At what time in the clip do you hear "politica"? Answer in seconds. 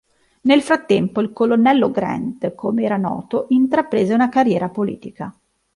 4.69-5.31